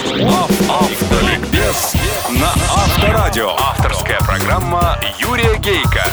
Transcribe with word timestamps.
Автоликбез 0.00 1.94
на 2.30 2.48
Авторадио. 2.48 3.50
Авторская 3.58 4.18
программа 4.20 4.98
Юрия 5.20 5.58
Гейка. 5.58 6.04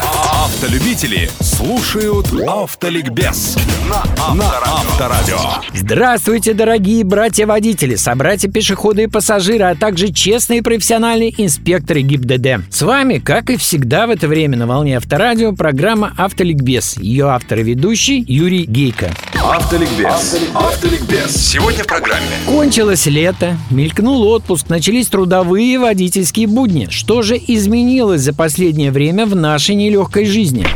Автолюбители 0.44 1.30
слушают 1.40 2.28
Автоликбез 2.46 3.58
на 3.90 4.04
Авторадио. 4.18 5.38
Здравствуйте, 5.74 6.54
дорогие 6.54 7.06
братья-водители, 7.06 7.96
собратья 7.96 8.50
пешеходы 8.50 9.04
и 9.04 9.08
пассажиры, 9.08 9.64
а 9.64 9.76
также 9.76 10.12
честные 10.12 10.62
профессиональные 10.62 11.34
инспекторы 11.42 12.02
ГИБДД. 12.02 12.70
С 12.70 12.82
вами, 12.82 13.20
как 13.20 13.50
и 13.50 13.56
всегда 13.56 14.08
в 14.08 14.10
это 14.10 14.28
время 14.28 14.58
на 14.58 14.68
волне 14.68 14.98
Авторадио, 14.98 15.54
программа 15.54 16.14
«Автоликбез». 16.18 16.98
Ее 16.98 17.30
автор 17.30 17.60
и 17.60 17.64
ведущий 17.64 18.24
Юрий 18.28 18.66
Гейко. 18.66 19.12
Автоликбез. 19.50 20.38
Автоликбез. 20.54 21.34
Сегодня 21.34 21.82
в 21.82 21.88
программе. 21.88 22.26
Кончилось 22.46 23.06
лето, 23.06 23.58
мелькнул 23.72 24.28
отпуск, 24.28 24.68
начались 24.68 25.08
трудовые 25.08 25.80
водительские 25.80 26.48
будни. 26.48 26.90
Что 26.90 27.22
же 27.22 27.38
изменилось 27.38 28.20
за 28.20 28.34
последнее 28.34 28.92
время 28.92 29.26
в 29.26 29.38
нашей 29.38 29.76
нелегкой 29.76 30.26
жизни? 30.26 30.68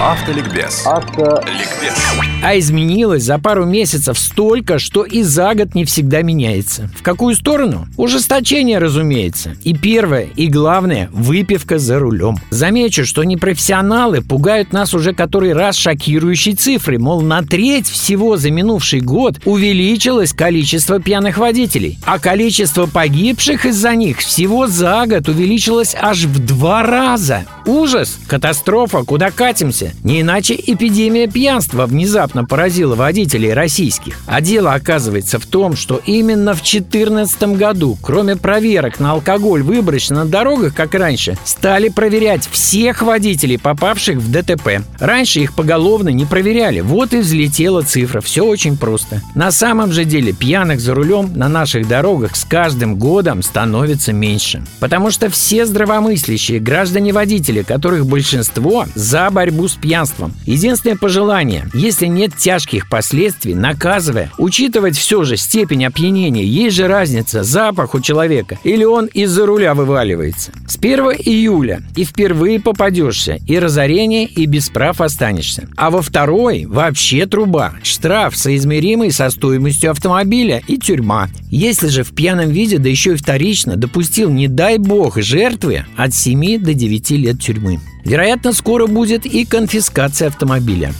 Автоликбез. 0.00 0.86
Автоликбез. 0.86 1.94
А 2.42 2.58
изменилось 2.58 3.24
за 3.24 3.38
пару 3.38 3.66
месяцев 3.66 4.18
столько, 4.18 4.78
что 4.78 5.04
и 5.04 5.22
за 5.22 5.54
год 5.54 5.74
не 5.74 5.84
всегда 5.84 6.22
меняется. 6.22 6.90
В 6.96 7.02
какую 7.02 7.34
сторону? 7.34 7.86
Ужесточение, 7.98 8.78
разумеется. 8.78 9.56
И 9.62 9.74
первое, 9.74 10.28
и 10.36 10.46
главное– 10.46 11.10
выпивка 11.12 11.78
за 11.78 11.98
рулем. 11.98 12.38
Замечу, 12.48 13.04
что 13.04 13.24
непрофессионалы 13.24 14.22
пугают 14.22 14.72
нас 14.72 14.94
уже 14.94 15.12
который 15.12 15.52
раз 15.52 15.76
шокирующей 15.76 16.54
цифрой, 16.54 16.96
мол, 16.96 17.20
на 17.20 17.42
треть 17.42 17.86
всего 17.86 18.38
за 18.38 18.50
минувший 18.50 19.00
год 19.00 19.38
увеличилось 19.44 20.32
количество 20.32 20.98
пьяных 20.98 21.36
водителей, 21.36 21.98
а 22.06 22.18
количество 22.18 22.86
погибших 22.86 23.66
из-за 23.66 23.94
них 23.94 24.20
всего 24.20 24.66
за 24.66 25.04
год 25.06 25.28
увеличилось 25.28 25.94
аж 26.00 26.24
в 26.24 26.38
два 26.46 26.82
раза. 26.82 27.44
Ужас! 27.66 28.18
Катастрофа! 28.26 29.04
Куда 29.04 29.30
катимся? 29.30 29.89
Не 30.04 30.20
иначе 30.22 30.54
эпидемия 30.54 31.26
пьянства 31.26 31.86
внезапно 31.86 32.44
поразила 32.44 32.94
водителей 32.94 33.52
российских. 33.52 34.18
А 34.26 34.40
дело 34.40 34.74
оказывается 34.74 35.38
в 35.38 35.46
том, 35.46 35.76
что 35.76 36.00
именно 36.04 36.54
в 36.54 36.62
2014 36.62 37.42
году, 37.56 37.98
кроме 38.02 38.36
проверок 38.36 39.00
на 39.00 39.12
алкоголь 39.12 39.62
выборочно 39.62 40.24
на 40.24 40.26
дорогах, 40.26 40.74
как 40.74 40.94
раньше, 40.94 41.36
стали 41.44 41.88
проверять 41.88 42.48
всех 42.50 43.02
водителей, 43.02 43.58
попавших 43.58 44.18
в 44.18 44.30
ДТП. 44.30 44.82
Раньше 44.98 45.40
их 45.40 45.54
поголовно 45.54 46.08
не 46.10 46.24
проверяли. 46.24 46.80
Вот 46.80 47.12
и 47.12 47.18
взлетела 47.18 47.82
цифра. 47.82 48.20
Все 48.20 48.44
очень 48.44 48.76
просто. 48.76 49.22
На 49.34 49.50
самом 49.50 49.92
же 49.92 50.04
деле 50.04 50.32
пьяных 50.32 50.80
за 50.80 50.94
рулем 50.94 51.32
на 51.34 51.48
наших 51.48 51.88
дорогах 51.88 52.36
с 52.36 52.44
каждым 52.44 52.96
годом 52.96 53.42
становится 53.42 54.12
меньше. 54.12 54.64
Потому 54.78 55.10
что 55.10 55.30
все 55.30 55.66
здравомыслящие 55.66 56.60
граждане-водители, 56.60 57.62
которых 57.62 58.06
большинство, 58.06 58.86
за 58.94 59.30
борьбу 59.30 59.68
с 59.68 59.74
пьянством. 59.80 60.32
Единственное 60.46 60.96
пожелание, 60.96 61.68
если 61.74 62.06
нет 62.06 62.36
тяжких 62.36 62.88
последствий, 62.88 63.54
наказывая, 63.54 64.30
учитывать 64.38 64.96
все 64.96 65.24
же 65.24 65.36
степень 65.36 65.84
опьянения, 65.84 66.44
есть 66.44 66.76
же 66.76 66.86
разница, 66.86 67.42
запах 67.42 67.94
у 67.94 68.00
человека, 68.00 68.58
или 68.64 68.84
он 68.84 69.06
из-за 69.06 69.46
руля 69.46 69.74
вываливается. 69.74 70.52
С 70.66 70.76
1 70.76 70.98
июля 71.18 71.82
и 71.96 72.04
впервые 72.04 72.60
попадешься, 72.60 73.38
и 73.46 73.58
разорение, 73.58 74.26
и 74.26 74.46
без 74.46 74.68
прав 74.68 75.00
останешься. 75.00 75.68
А 75.76 75.90
во 75.90 76.02
второй 76.02 76.66
вообще 76.66 77.26
труба, 77.26 77.74
штраф, 77.82 78.36
соизмеримый 78.36 79.10
со 79.10 79.30
стоимостью 79.30 79.90
автомобиля 79.90 80.62
и 80.66 80.78
тюрьма. 80.78 81.28
Если 81.50 81.88
же 81.88 82.04
в 82.04 82.14
пьяном 82.14 82.50
виде, 82.50 82.78
да 82.78 82.88
еще 82.88 83.14
и 83.14 83.16
вторично, 83.16 83.76
допустил, 83.76 84.30
не 84.30 84.48
дай 84.48 84.78
бог, 84.78 85.18
жертвы 85.18 85.84
от 85.96 86.14
7 86.14 86.58
до 86.58 86.74
9 86.74 87.10
лет 87.10 87.40
тюрьмы. 87.40 87.80
Вероятно, 88.04 88.52
скоро 88.52 88.86
будет 88.86 89.26
и 89.26 89.44
конфискация 89.44 90.28
автомобиля. 90.28 90.92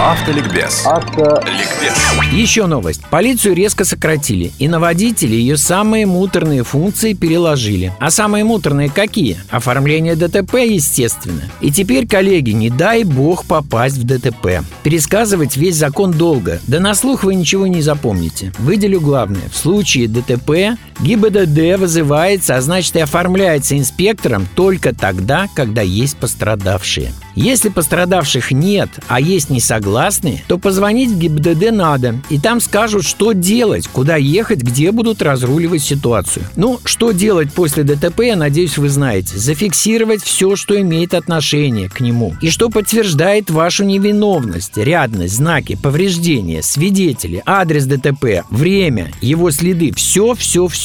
Автоликбез. 0.00 0.84
Автоликбез. 0.86 1.94
Еще 2.32 2.66
новость. 2.66 3.02
Полицию 3.10 3.54
резко 3.54 3.84
сократили, 3.84 4.50
и 4.58 4.66
на 4.66 4.80
водителей 4.80 5.38
ее 5.38 5.56
самые 5.56 6.06
муторные 6.06 6.64
функции 6.64 7.12
переложили. 7.12 7.92
А 8.00 8.10
самые 8.10 8.42
муторные 8.42 8.88
какие? 8.88 9.38
Оформление 9.50 10.16
ДТП, 10.16 10.54
естественно. 10.54 11.42
И 11.60 11.70
теперь, 11.70 12.08
коллеги, 12.08 12.50
не 12.50 12.70
дай 12.70 13.04
бог 13.04 13.44
попасть 13.44 13.98
в 13.98 14.04
ДТП. 14.04 14.64
Пересказывать 14.82 15.56
весь 15.56 15.76
закон 15.76 16.12
долго. 16.12 16.60
Да 16.66 16.80
на 16.80 16.94
слух 16.94 17.22
вы 17.22 17.34
ничего 17.34 17.66
не 17.66 17.82
запомните. 17.82 18.52
Выделю 18.58 19.00
главное. 19.00 19.48
В 19.52 19.56
случае 19.56 20.08
ДТП 20.08 20.78
ГИБДД 21.02 21.80
вызывается, 21.80 22.56
а 22.56 22.60
значит 22.60 22.94
и 22.94 23.00
оформляется 23.00 23.76
инспектором 23.76 24.46
только 24.54 24.94
тогда, 24.94 25.48
когда 25.54 25.82
есть 25.82 26.16
пострадавшие. 26.16 27.12
Если 27.34 27.70
пострадавших 27.70 28.52
нет, 28.52 28.88
а 29.08 29.20
есть 29.20 29.50
несогласные, 29.50 30.44
то 30.46 30.58
позвонить 30.58 31.10
в 31.10 31.18
ГИБДД 31.18 31.72
надо, 31.72 32.20
и 32.30 32.38
там 32.38 32.60
скажут, 32.60 33.04
что 33.04 33.32
делать, 33.32 33.88
куда 33.88 34.16
ехать, 34.16 34.62
где 34.62 34.92
будут 34.92 35.22
разруливать 35.22 35.82
ситуацию. 35.82 36.44
Ну, 36.56 36.78
что 36.84 37.12
делать 37.12 37.52
после 37.52 37.82
ДТП, 37.82 38.20
я 38.20 38.36
надеюсь, 38.36 38.78
вы 38.78 38.88
знаете. 38.88 39.36
Зафиксировать 39.38 40.22
все, 40.22 40.54
что 40.56 40.80
имеет 40.80 41.14
отношение 41.14 41.88
к 41.88 42.00
нему, 42.00 42.36
и 42.40 42.50
что 42.50 42.68
подтверждает 42.68 43.50
вашу 43.50 43.84
невиновность, 43.84 44.76
рядность, 44.76 45.34
знаки, 45.34 45.76
повреждения, 45.82 46.62
свидетели, 46.62 47.42
адрес 47.44 47.86
ДТП, 47.86 48.44
время, 48.50 49.10
его 49.20 49.50
следы, 49.50 49.92
все, 49.94 50.34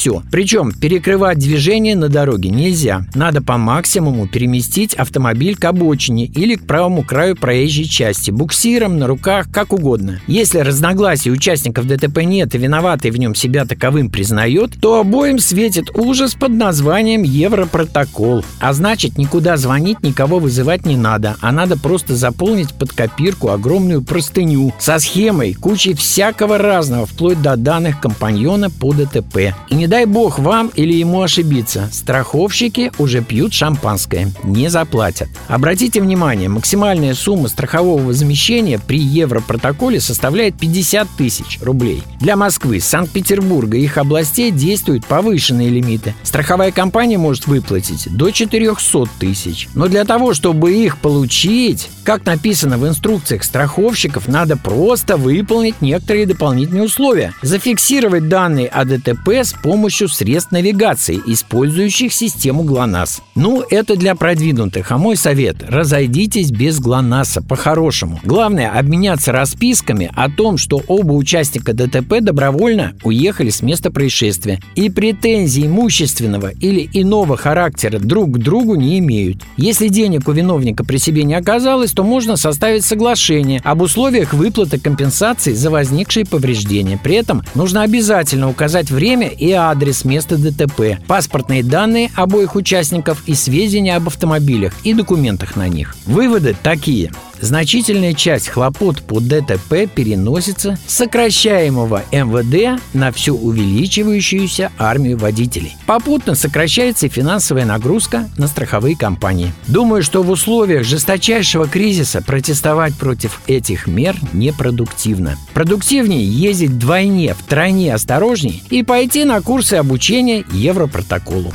все. 0.08 0.22
Причем 0.30 0.72
перекрывать 0.72 1.38
движение 1.38 1.96
на 1.96 2.08
дороге 2.08 2.50
нельзя. 2.50 3.04
Надо 3.14 3.42
по 3.42 3.56
максимуму 3.56 4.26
переместить 4.26 4.94
автомобиль 4.94 5.56
к 5.56 5.64
обочине 5.64 6.26
или 6.26 6.54
к 6.54 6.66
правому 6.66 7.02
краю 7.02 7.36
проезжей 7.36 7.84
части, 7.84 8.30
буксиром, 8.30 8.98
на 8.98 9.06
руках, 9.06 9.46
как 9.52 9.72
угодно. 9.72 10.20
Если 10.26 10.58
разногласий 10.58 11.30
участников 11.30 11.86
ДТП 11.86 12.18
нет 12.18 12.54
и 12.54 12.58
виноватый 12.58 13.10
в 13.10 13.18
нем 13.18 13.34
себя 13.34 13.64
таковым 13.64 14.10
признает, 14.10 14.78
то 14.80 15.00
обоим 15.00 15.38
светит 15.38 15.90
ужас 15.94 16.34
под 16.34 16.52
названием 16.52 17.22
Европротокол. 17.22 18.44
А 18.60 18.72
значит, 18.72 19.18
никуда 19.18 19.56
звонить, 19.56 20.02
никого 20.02 20.38
вызывать 20.38 20.86
не 20.86 20.96
надо, 20.96 21.36
а 21.40 21.52
надо 21.52 21.78
просто 21.78 22.14
заполнить 22.14 22.72
под 22.74 22.92
копирку 22.92 23.50
огромную 23.50 24.02
простыню 24.02 24.72
со 24.78 24.98
схемой, 24.98 25.54
кучей 25.54 25.94
всякого 25.94 26.58
разного, 26.58 27.06
вплоть 27.06 27.40
до 27.42 27.56
данных 27.56 28.00
компаньона 28.00 28.70
по 28.70 28.92
ДТП. 28.92 29.54
И 29.68 29.74
не 29.74 29.86
дай 29.88 30.04
бог 30.04 30.38
вам 30.38 30.70
или 30.74 30.92
ему 30.92 31.22
ошибиться, 31.22 31.88
страховщики 31.90 32.92
уже 32.98 33.22
пьют 33.22 33.54
шампанское, 33.54 34.30
не 34.44 34.68
заплатят. 34.68 35.28
Обратите 35.48 36.00
внимание, 36.02 36.48
максимальная 36.48 37.14
сумма 37.14 37.48
страхового 37.48 38.02
возмещения 38.02 38.78
при 38.78 38.98
Европротоколе 38.98 40.00
составляет 40.00 40.58
50 40.58 41.08
тысяч 41.16 41.58
рублей. 41.62 42.02
Для 42.20 42.36
Москвы, 42.36 42.80
Санкт-Петербурга 42.80 43.78
и 43.78 43.84
их 43.84 43.96
областей 43.96 44.50
действуют 44.50 45.06
повышенные 45.06 45.70
лимиты. 45.70 46.14
Страховая 46.22 46.70
компания 46.70 47.16
может 47.16 47.46
выплатить 47.46 48.08
до 48.14 48.30
400 48.30 49.06
тысяч. 49.18 49.68
Но 49.74 49.88
для 49.88 50.04
того, 50.04 50.34
чтобы 50.34 50.74
их 50.74 50.98
получить, 50.98 51.88
как 52.04 52.26
написано 52.26 52.76
в 52.76 52.86
инструкциях 52.86 53.42
страховщиков, 53.42 54.28
надо 54.28 54.56
просто 54.56 55.16
выполнить 55.16 55.80
некоторые 55.80 56.26
дополнительные 56.26 56.84
условия. 56.84 57.32
Зафиксировать 57.40 58.28
данные 58.28 58.68
о 58.68 58.84
ДТП 58.84 59.28
с 59.28 59.52
помощью 59.52 59.77
средств 59.86 60.50
навигации, 60.50 61.20
использующих 61.26 62.12
систему 62.12 62.62
ГЛОНАСС. 62.64 63.20
Ну, 63.34 63.62
это 63.70 63.96
для 63.96 64.14
продвинутых, 64.14 64.90
а 64.90 64.98
мой 64.98 65.16
совет– 65.16 65.56
разойдитесь 65.68 66.50
без 66.50 66.80
ГЛОНАССа 66.80 67.42
по-хорошему. 67.42 68.20
Главное– 68.24 68.70
обменяться 68.78 69.32
расписками 69.32 70.10
о 70.14 70.28
том, 70.30 70.58
что 70.58 70.82
оба 70.86 71.12
участника 71.12 71.72
ДТП 71.72 72.20
добровольно 72.20 72.94
уехали 73.04 73.50
с 73.50 73.62
места 73.62 73.90
происшествия 73.90 74.60
и 74.74 74.90
претензий 74.90 75.66
имущественного 75.66 76.50
или 76.50 76.88
иного 76.92 77.36
характера 77.36 77.98
друг 77.98 78.32
к 78.32 78.38
другу 78.38 78.74
не 78.74 78.98
имеют. 78.98 79.42
Если 79.56 79.88
денег 79.88 80.28
у 80.28 80.32
виновника 80.32 80.84
при 80.84 80.98
себе 80.98 81.24
не 81.24 81.34
оказалось, 81.34 81.92
то 81.92 82.02
можно 82.02 82.36
составить 82.36 82.84
соглашение 82.84 83.60
об 83.64 83.82
условиях 83.82 84.32
выплаты 84.32 84.78
компенсации 84.78 85.52
за 85.52 85.70
возникшие 85.70 86.24
повреждения. 86.24 86.98
При 87.02 87.14
этом 87.14 87.42
нужно 87.54 87.82
обязательно 87.82 88.48
указать 88.48 88.90
время 88.90 89.28
и 89.28 89.50
адрес 89.70 90.04
места 90.04 90.36
ДТП, 90.36 90.98
паспортные 91.06 91.62
данные 91.62 92.10
обоих 92.14 92.54
участников 92.54 93.22
и 93.26 93.34
сведения 93.34 93.96
об 93.96 94.08
автомобилях 94.08 94.74
и 94.84 94.94
документах 94.94 95.56
на 95.56 95.68
них. 95.68 95.96
Выводы 96.06 96.56
такие. 96.62 97.10
Значительная 97.40 98.14
часть 98.14 98.48
хлопот 98.48 99.02
по 99.02 99.20
ДТП 99.20 99.86
переносится 99.92 100.78
с 100.86 100.94
сокращаемого 100.94 102.02
МВД 102.12 102.80
на 102.92 103.12
всю 103.12 103.36
увеличивающуюся 103.36 104.72
армию 104.78 105.16
водителей. 105.16 105.76
Попутно 105.86 106.34
сокращается 106.34 107.08
финансовая 107.08 107.64
нагрузка 107.64 108.28
на 108.36 108.48
страховые 108.48 108.96
компании. 108.96 109.52
Думаю, 109.66 110.02
что 110.02 110.22
в 110.22 110.30
условиях 110.30 110.84
жесточайшего 110.84 111.68
кризиса 111.68 112.22
протестовать 112.22 112.94
против 112.94 113.40
этих 113.46 113.86
мер 113.86 114.16
непродуктивно. 114.32 115.36
Продуктивнее 115.54 116.26
ездить 116.26 116.70
вдвойне, 116.70 117.34
втройне 117.34 117.94
осторожнее 117.94 118.60
и 118.70 118.82
пойти 118.82 119.24
на 119.24 119.40
курсы 119.40 119.74
обучения 119.74 120.44
Европротоколу. 120.52 121.52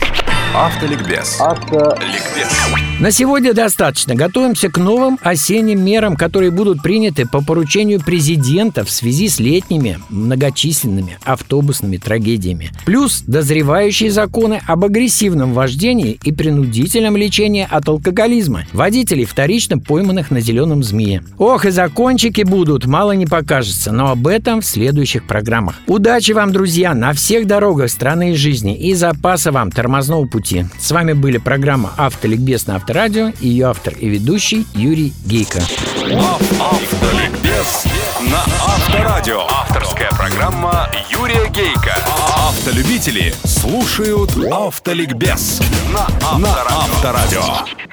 Автоликбез. 0.56 1.42
Автоликбез. 1.42 2.48
На 3.00 3.10
сегодня 3.10 3.54
достаточно. 3.54 4.14
Готовимся 4.14 4.70
к 4.70 4.78
новым 4.78 5.18
осенним 5.24 5.84
мерам, 5.84 6.16
которые 6.16 6.52
будут 6.52 6.84
приняты 6.84 7.26
по 7.26 7.44
поручению 7.44 8.00
президента 8.00 8.86
в 8.86 8.92
связи 8.92 9.30
с 9.30 9.40
летними 9.40 9.98
многочисленными 10.10 11.18
автобусными 11.24 11.98
трагедиями. 11.98 12.72
Плюс 12.86 13.24
дозревающие 13.26 14.12
законы 14.12 14.62
об 14.68 14.86
агрессивном 14.86 15.54
вождении 15.54 16.20
и 16.24 16.32
принудительном 16.32 17.18
лечении 17.18 17.68
от 17.68 17.90
алкоголизма 17.90 18.66
водителей, 18.74 19.26
вторично 19.26 19.80
пойманных 19.80 20.30
на 20.30 20.40
зеленом 20.40 20.84
змее. 20.84 21.24
Ох, 21.40 21.66
и 21.66 21.72
закончики 21.72 22.44
будут, 22.44 22.86
мало 22.86 23.14
не 23.14 23.26
покажется, 23.26 23.92
но 23.92 24.12
об 24.12 24.28
этом 24.28 24.62
в 24.62 24.66
следующих 24.66 25.26
программах. 25.26 25.76
Удачи 25.88 26.32
вам, 26.34 26.52
друзья, 26.52 26.94
на 26.94 27.14
всех 27.14 27.48
дорогах 27.48 27.90
страны 27.90 28.34
и 28.34 28.36
жизни 28.36 28.78
и 28.78 28.94
запаса 28.94 29.52
вам 29.52 29.72
тормозного 29.72 30.28
пути 30.28 30.43
пути. 30.44 30.66
С 30.78 30.92
вами 30.92 31.14
были 31.14 31.38
программа 31.38 31.94
«Автоликбез» 31.98 32.68
на 32.68 32.76
Авторадио 32.76 33.32
и 33.40 33.48
ее 33.48 33.68
автор 33.68 33.94
и 33.94 34.10
ведущий 34.10 34.68
Юрий 34.74 35.14
Гейко. 35.26 35.60
Автоликбез 36.60 37.86
на 38.30 38.44
Авторадио. 38.62 39.42
Авторская 39.50 40.10
программа 40.10 40.90
Юрия 41.10 41.50
Гейка. 41.50 41.96
Автолюбители 42.36 43.34
слушают 43.46 44.32
Автоликбез 44.52 45.62
на 45.94 46.08
Авторадио. 46.22 47.93